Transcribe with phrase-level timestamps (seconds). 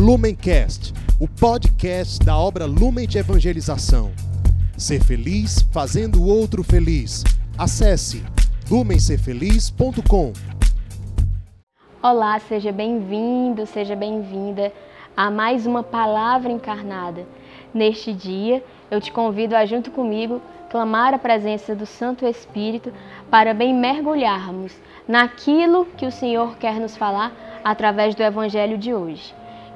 [0.00, 4.12] Lumencast, o podcast da obra Lumen de Evangelização.
[4.74, 7.22] Ser feliz fazendo o outro feliz.
[7.58, 8.24] Acesse
[8.70, 10.32] lumencerfeliz.com.
[12.02, 14.72] Olá, seja bem-vindo, seja bem-vinda
[15.14, 17.26] a mais uma palavra encarnada.
[17.74, 20.40] Neste dia, eu te convido a, junto comigo,
[20.70, 22.90] clamar a presença do Santo Espírito
[23.30, 24.74] para bem mergulharmos
[25.06, 29.38] naquilo que o Senhor quer nos falar através do Evangelho de hoje.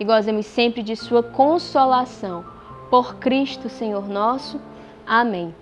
[0.00, 2.42] e gozemos sempre de Sua consolação.
[2.88, 4.58] Por Cristo, Senhor nosso.
[5.06, 5.54] Amém.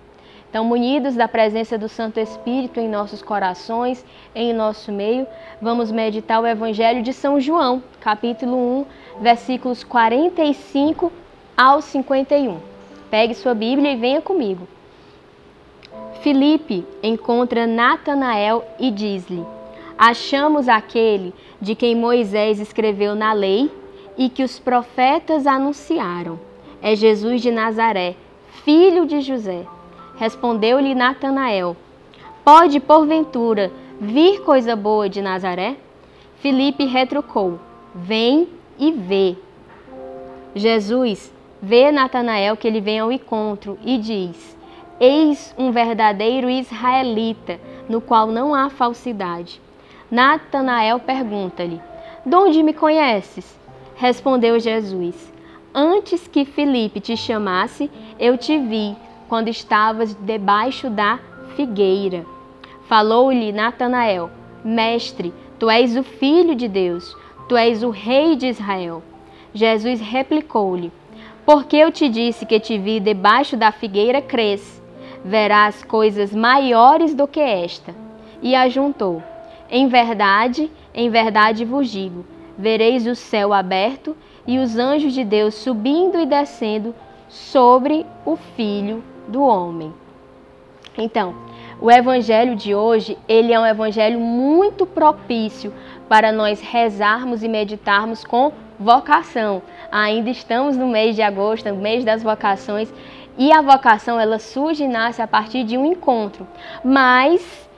[0.49, 5.27] Então, munidos da presença do Santo Espírito em nossos corações, em nosso meio,
[5.61, 8.85] vamos meditar o Evangelho de São João, capítulo 1,
[9.21, 11.11] versículos 45
[11.55, 12.57] ao 51.
[13.11, 14.67] Pegue sua Bíblia e venha comigo.
[16.21, 19.45] Filipe encontra Natanael e diz-lhe:
[19.97, 23.71] Achamos aquele de quem Moisés escreveu na lei
[24.19, 26.37] e que os profetas anunciaram.
[26.81, 28.17] É Jesus de Nazaré,
[28.65, 29.65] filho de José.
[30.17, 31.75] Respondeu-lhe Natanael:
[32.43, 35.77] Pode, porventura, vir coisa boa de Nazaré?
[36.41, 37.59] Filipe retrucou:
[37.95, 39.37] Vem e vê.
[40.53, 44.57] Jesus vê Natanael que ele vem ao encontro e diz:
[44.99, 49.61] Eis um verdadeiro israelita, no qual não há falsidade.
[50.11, 51.81] Natanael pergunta-lhe:
[52.25, 53.57] De onde me conheces?
[53.99, 55.31] Respondeu Jesus:
[55.75, 58.95] Antes que Filipe te chamasse, eu te vi,
[59.27, 61.19] quando estavas debaixo da
[61.55, 62.25] figueira.
[62.87, 64.31] Falou-lhe Natanael:
[64.63, 67.15] Mestre, tu és o filho de Deus,
[67.49, 69.03] tu és o rei de Israel.
[69.53, 70.91] Jesus replicou-lhe:
[71.45, 74.79] Porque eu te disse que te vi debaixo da figueira, cresce
[75.23, 77.93] verás coisas maiores do que esta.
[78.41, 79.21] E ajuntou:
[79.69, 82.25] Em verdade, em verdade vos digo:
[82.59, 84.15] vereis o céu aberto
[84.45, 86.93] e os anjos de Deus subindo e descendo
[87.29, 89.93] sobre o Filho do homem.
[90.97, 91.33] Então,
[91.79, 95.73] o evangelho de hoje, ele é um evangelho muito propício
[96.09, 99.61] para nós rezarmos e meditarmos com vocação.
[99.89, 102.93] Ainda estamos no mês de agosto, no mês das vocações,
[103.37, 106.45] e a vocação ela surge e nasce a partir de um encontro.
[106.83, 107.69] Mas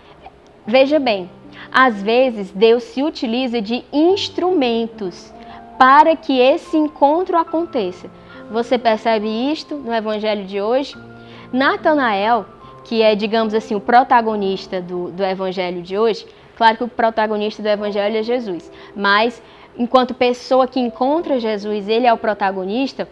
[0.66, 1.30] veja bem,
[1.72, 5.34] às vezes Deus se utiliza de instrumentos
[5.78, 8.10] para que esse encontro aconteça.
[8.52, 10.96] Você percebe isto no evangelho de hoje?
[11.52, 12.46] Natanael,
[12.84, 17.64] que é, digamos assim, o protagonista do, do evangelho de hoje, claro que o protagonista
[17.64, 19.42] do evangelho é Jesus, mas
[19.78, 23.08] enquanto pessoa que encontra Jesus, ele é o protagonista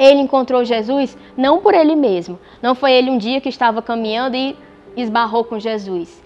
[0.00, 2.38] ele encontrou Jesus não por ele mesmo.
[2.62, 4.56] Não foi ele um dia que estava caminhando e
[4.96, 6.19] esbarrou com Jesus.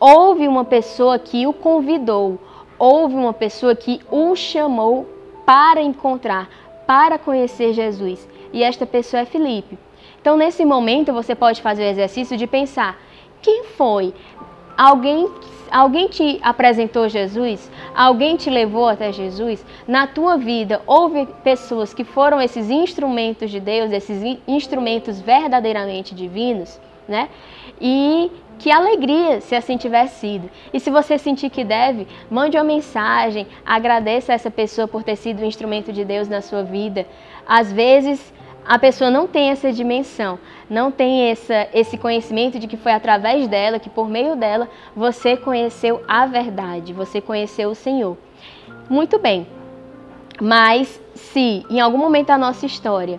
[0.00, 2.38] Houve uma pessoa que o convidou,
[2.78, 5.06] houve uma pessoa que o chamou
[5.44, 6.48] para encontrar,
[6.86, 8.28] para conhecer Jesus.
[8.52, 9.78] E esta pessoa é Felipe.
[10.20, 12.96] Então, nesse momento, você pode fazer o exercício de pensar:
[13.42, 14.14] quem foi?
[14.76, 15.28] Alguém
[15.70, 17.70] Alguém te apresentou Jesus?
[17.94, 19.64] Alguém te levou até Jesus?
[19.86, 26.80] Na tua vida houve pessoas que foram esses instrumentos de Deus, esses instrumentos verdadeiramente divinos,
[27.06, 27.28] né?
[27.80, 30.50] E que alegria se assim tiver sido.
[30.72, 35.16] E se você sentir que deve, mande uma mensagem, agradeça a essa pessoa por ter
[35.16, 37.06] sido um instrumento de Deus na sua vida.
[37.46, 38.32] Às vezes
[38.66, 40.38] a pessoa não tem essa dimensão,
[40.68, 45.36] não tem essa, esse conhecimento de que foi através dela, que por meio dela, você
[45.36, 48.18] conheceu a verdade, você conheceu o Senhor.
[48.90, 49.46] Muito bem,
[50.38, 53.18] mas se em algum momento da nossa história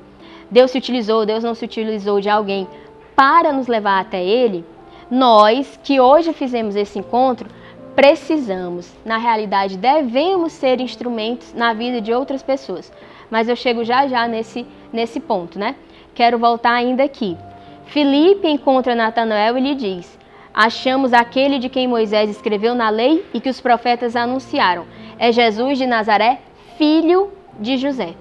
[0.51, 2.67] Deus se utilizou, Deus não se utilizou de alguém
[3.15, 4.63] para nos levar até Ele,
[5.09, 7.49] nós que hoje fizemos esse encontro,
[7.95, 12.91] precisamos, na realidade, devemos ser instrumentos na vida de outras pessoas.
[13.29, 15.75] Mas eu chego já já nesse nesse ponto, né?
[16.13, 17.37] Quero voltar ainda aqui.
[17.85, 20.17] Filipe encontra Natanael e lhe diz:
[20.53, 24.85] Achamos aquele de quem Moisés escreveu na lei e que os profetas anunciaram.
[25.17, 26.39] É Jesus de Nazaré,
[26.77, 28.15] filho de José.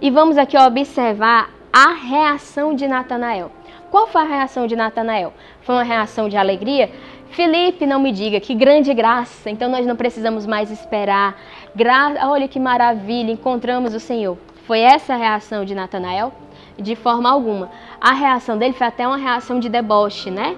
[0.00, 3.50] E vamos aqui observar a reação de Natanael.
[3.90, 5.32] Qual foi a reação de Natanael?
[5.62, 6.90] Foi uma reação de alegria?
[7.30, 11.36] Felipe, não me diga, que grande graça, então nós não precisamos mais esperar.
[11.74, 12.14] Gra...
[12.28, 14.36] Olha que maravilha, encontramos o Senhor.
[14.66, 16.32] Foi essa a reação de Natanael?
[16.78, 17.70] De forma alguma.
[18.00, 20.56] A reação dele foi até uma reação de deboche, né?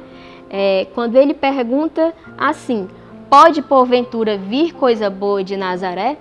[0.50, 2.88] É, quando ele pergunta assim:
[3.30, 6.16] Pode porventura vir coisa boa de Nazaré?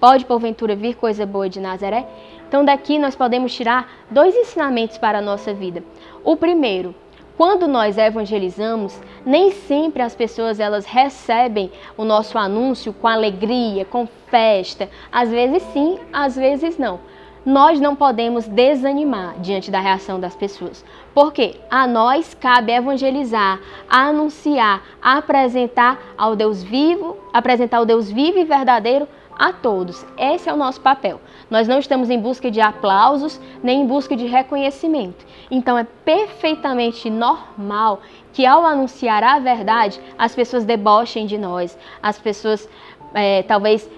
[0.00, 2.04] Pode porventura vir coisa boa de Nazaré?
[2.50, 5.84] Então daqui nós podemos tirar dois ensinamentos para a nossa vida.
[6.24, 6.92] O primeiro,
[7.36, 14.04] quando nós evangelizamos, nem sempre as pessoas elas recebem o nosso anúncio com alegria, com
[14.26, 14.90] festa.
[15.12, 16.98] Às vezes sim, às vezes não.
[17.46, 24.82] Nós não podemos desanimar diante da reação das pessoas, porque a nós cabe evangelizar, anunciar,
[25.00, 29.06] apresentar ao Deus vivo, apresentar o Deus vivo e verdadeiro
[29.40, 30.04] a todos.
[30.18, 31.18] Esse é o nosso papel.
[31.50, 35.24] Nós não estamos em busca de aplausos nem em busca de reconhecimento.
[35.50, 38.02] Então é perfeitamente normal
[38.34, 42.68] que ao anunciar a verdade as pessoas debochem de nós, as pessoas
[43.14, 43.90] é, talvez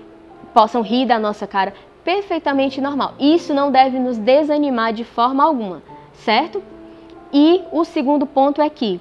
[0.54, 1.74] possam rir da nossa cara.
[2.04, 3.14] Perfeitamente normal.
[3.18, 5.82] Isso não deve nos desanimar de forma alguma,
[6.14, 6.62] certo?
[7.32, 9.00] E o segundo ponto é que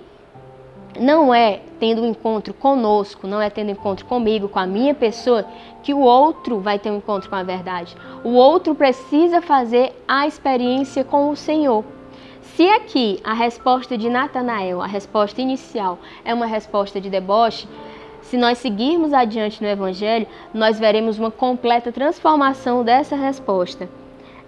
[0.99, 4.93] não é tendo um encontro conosco, não é tendo um encontro comigo, com a minha
[4.93, 5.45] pessoa,
[5.83, 7.95] que o outro vai ter um encontro com a verdade.
[8.23, 11.83] O outro precisa fazer a experiência com o Senhor.
[12.41, 17.67] Se aqui a resposta de Natanael, a resposta inicial, é uma resposta de deboche,
[18.21, 23.89] se nós seguirmos adiante no Evangelho, nós veremos uma completa transformação dessa resposta.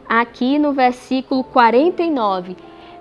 [0.08, 2.56] Aqui no versículo 49,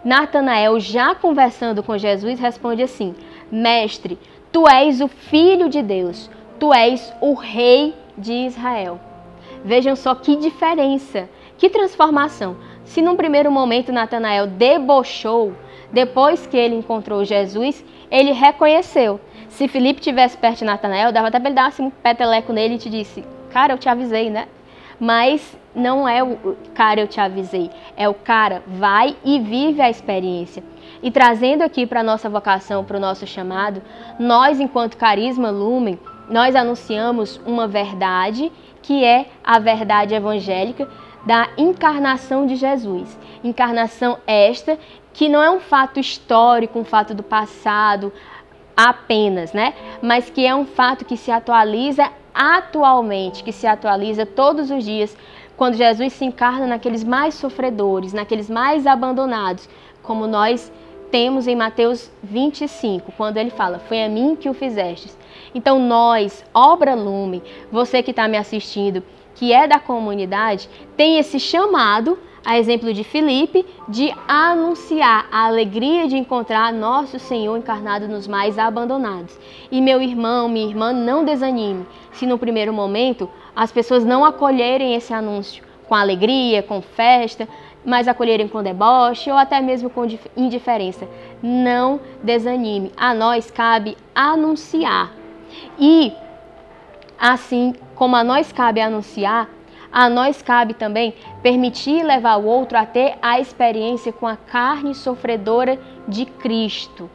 [0.05, 3.15] Natanael, já conversando com Jesus, responde assim:
[3.53, 4.19] Mestre,
[4.51, 8.99] tu és o Filho de Deus, tu és o Rei de Israel.
[9.63, 11.29] Vejam só que diferença,
[11.59, 12.57] que transformação.
[12.83, 15.53] Se num primeiro momento Natanael debochou,
[15.93, 19.21] depois que ele encontrou Jesus, ele reconheceu.
[19.49, 22.77] Se Felipe tivesse perto de Natanael, dava até para ele dar assim, um peteleco nele
[22.77, 24.49] e te disse: Cara, eu te avisei, né?
[24.99, 27.71] Mas não é o cara, eu te avisei.
[27.97, 30.63] É o cara, vai e vive a experiência.
[31.03, 33.83] E trazendo aqui para a nossa vocação, para o nosso chamado,
[34.19, 40.89] nós, enquanto Carisma Lumen, nós anunciamos uma verdade que é a verdade evangélica
[41.25, 43.19] da encarnação de Jesus.
[43.43, 44.79] Encarnação esta
[45.13, 48.13] que não é um fato histórico, um fato do passado
[48.77, 49.75] apenas, né?
[50.01, 55.17] Mas que é um fato que se atualiza atualmente, que se atualiza todos os dias,
[55.57, 59.69] quando Jesus se encarna naqueles mais sofredores, naqueles mais abandonados,
[60.03, 60.73] como nós
[61.13, 65.17] temos em Mateus 25, quando ele fala: Foi a mim que o fizestes.
[65.55, 69.05] Então, nós, Obra Lume, você que está me assistindo,
[69.35, 76.09] que é da comunidade, tem esse chamado, a exemplo de Filipe, de anunciar a alegria
[76.09, 79.39] de encontrar nosso Senhor encarnado nos mais abandonados.
[79.71, 84.95] E meu irmão, minha irmã, não desanime se no primeiro momento as pessoas não acolherem
[84.95, 87.47] esse anúncio com alegria, com festa,
[87.85, 90.07] mas acolherem com deboche ou até mesmo com
[90.37, 91.09] indiferença.
[91.43, 92.93] Não desanime.
[92.97, 95.13] A nós cabe anunciar.
[95.79, 96.13] E
[97.19, 99.49] assim como a nós cabe anunciar,
[99.93, 104.95] a nós cabe também permitir levar o outro a ter a experiência com a carne
[104.95, 105.79] sofredora
[106.09, 107.11] de Cristo.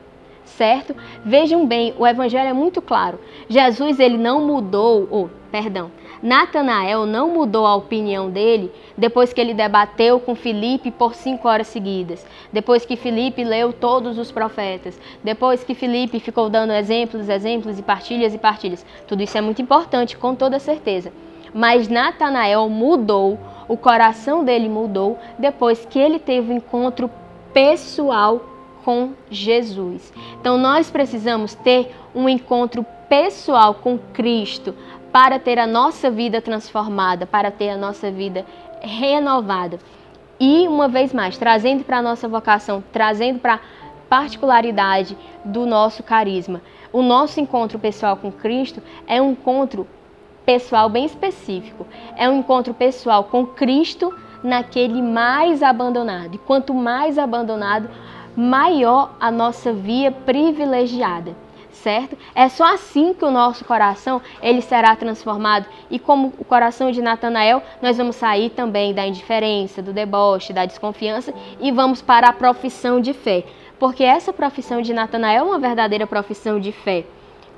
[0.46, 0.96] Certo?
[1.26, 3.20] Vejam bem, o evangelho é muito claro.
[3.50, 5.92] Jesus ele não mudou, ou, perdão,
[6.22, 11.68] Natanael não mudou a opinião dele depois que ele debateu com Filipe por cinco horas
[11.68, 17.78] seguidas, depois que Filipe leu todos os profetas, depois que Filipe ficou dando exemplos, exemplos
[17.78, 18.86] e partilhas e partilhas.
[19.08, 21.12] Tudo isso é muito importante, com toda certeza.
[21.54, 27.10] Mas Natanael mudou, o coração dele mudou depois que ele teve um encontro
[27.54, 28.42] pessoal
[28.84, 30.14] com Jesus.
[30.40, 34.74] Então nós precisamos ter um encontro pessoal com Cristo
[35.12, 38.46] para ter a nossa vida transformada, para ter a nossa vida
[38.82, 39.80] renovada.
[40.40, 43.60] E uma vez mais, trazendo para a nossa vocação, trazendo para a
[44.10, 46.62] particularidade do nosso carisma.
[46.94, 49.88] O nosso encontro pessoal com Cristo é um encontro
[50.46, 51.86] pessoal bem específico.
[52.16, 56.36] É um encontro pessoal com Cristo naquele mais abandonado.
[56.36, 57.90] E quanto mais abandonado,
[58.36, 61.47] maior a nossa via privilegiada
[61.78, 62.18] certo?
[62.36, 65.66] É só assim que o nosso coração ele será transformado.
[65.90, 70.66] E como o coração de Natanael, nós vamos sair também da indiferença, do deboche, da
[70.66, 73.44] desconfiança e vamos para a profissão de fé.
[73.80, 77.06] Porque essa profissão de Natanael é uma verdadeira profissão de fé.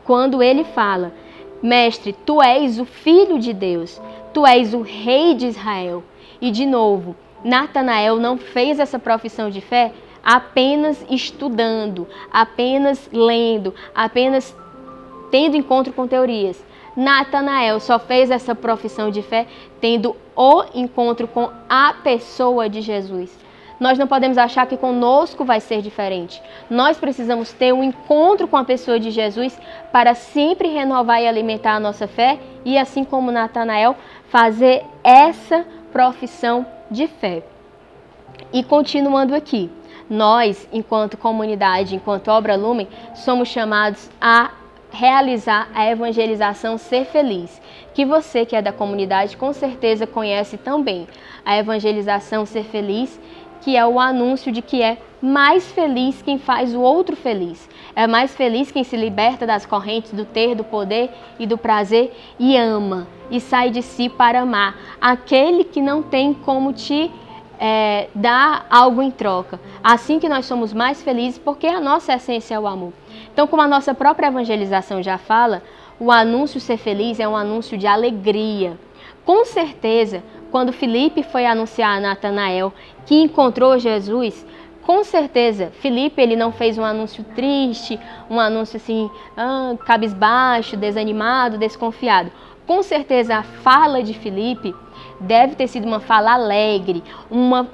[0.04, 1.14] Quando ele fala:
[1.64, 4.02] "Mestre, tu és o filho de Deus,
[4.34, 6.04] tu és o rei de Israel".
[6.42, 14.56] E de novo, Natanael não fez essa profissão de fé apenas estudando, apenas lendo, apenas
[15.32, 16.64] tendo encontro com teorias.
[16.96, 19.48] Natanael só fez essa profissão de fé
[19.80, 23.38] tendo o encontro com a pessoa de Jesus.
[23.80, 26.42] Nós não podemos achar que conosco vai ser diferente.
[26.70, 29.58] Nós precisamos ter um encontro com a pessoa de Jesus
[29.92, 33.96] para sempre renovar e alimentar a nossa fé e, assim como Natanael,
[34.28, 37.44] fazer essa profissão de fé.
[38.52, 39.70] E continuando aqui,
[40.10, 44.52] nós, enquanto comunidade, enquanto obra Lumen, somos chamados a
[44.92, 47.62] realizar a evangelização Ser Feliz,
[47.94, 51.08] que você que é da comunidade com certeza conhece também.
[51.46, 53.20] A evangelização Ser Feliz,
[53.62, 57.70] que é o anúncio de que é mais feliz quem faz o outro feliz.
[57.96, 62.14] É mais feliz quem se liberta das correntes do ter, do poder e do prazer
[62.40, 67.12] e ama e sai de si para amar aquele que não tem como te
[67.60, 69.60] é, dar algo em troca.
[69.84, 72.94] Assim que nós somos mais felizes, porque a nossa essência é o amor.
[73.34, 75.62] Então, como a nossa própria evangelização já fala,
[76.00, 78.78] o anúncio ser feliz é um anúncio de alegria.
[79.26, 82.74] Com certeza, quando Felipe foi anunciar a Natanael
[83.06, 84.46] que encontrou Jesus,
[84.82, 88.00] com certeza, Felipe ele não fez um anúncio triste,
[88.30, 92.32] um anúncio assim, ah, cabisbaixo, desanimado, desconfiado.
[92.66, 94.74] Com certeza, a fala de Felipe
[95.20, 97.68] deve ter sido uma fala alegre, uma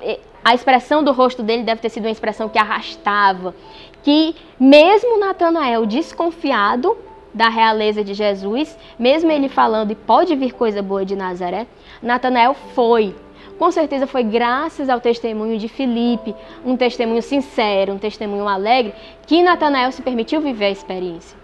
[0.45, 3.55] a expressão do rosto dele deve ter sido uma expressão que arrastava,
[4.03, 6.95] que mesmo Natanael desconfiado
[7.33, 11.65] da realeza de Jesus, mesmo ele falando e pode vir coisa boa de Nazaré,
[12.01, 13.15] Natanael foi.
[13.57, 18.93] Com certeza foi graças ao testemunho de Filipe, um testemunho sincero, um testemunho alegre,
[19.25, 21.35] que Natanael se permitiu viver a experiência.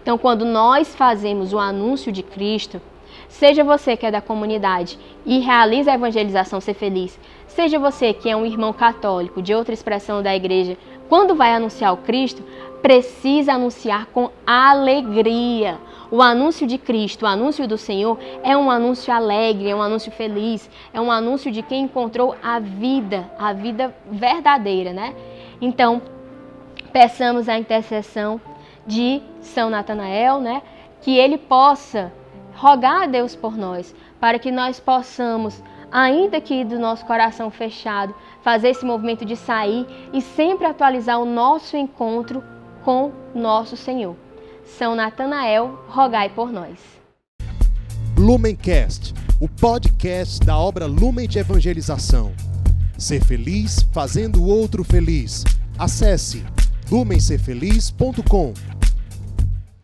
[0.00, 2.80] Então, quando nós fazemos o anúncio de Cristo,
[3.28, 8.28] Seja você que é da comunidade e realiza a evangelização Ser Feliz, seja você que
[8.28, 10.76] é um irmão católico de outra expressão da igreja,
[11.08, 12.42] quando vai anunciar o Cristo,
[12.82, 15.78] precisa anunciar com alegria.
[16.10, 20.12] O anúncio de Cristo, o anúncio do Senhor, é um anúncio alegre, é um anúncio
[20.12, 25.14] feliz, é um anúncio de quem encontrou a vida, a vida verdadeira, né?
[25.60, 26.00] Então,
[26.92, 28.40] peçamos a intercessão
[28.86, 30.62] de São Natanael, né?
[31.02, 32.12] Que ele possa
[32.56, 38.14] rogar a Deus por nós, para que nós possamos, ainda que do nosso coração fechado,
[38.42, 42.42] fazer esse movimento de sair e sempre atualizar o nosso encontro
[42.82, 44.16] com nosso Senhor.
[44.64, 46.78] São Natanael, rogai por nós.
[48.18, 52.32] Lumencast, o podcast da obra Lumen de Evangelização.
[52.98, 55.44] Ser feliz fazendo o outro feliz.
[55.78, 56.44] Acesse
[56.90, 58.75] lumencerfeliz.com.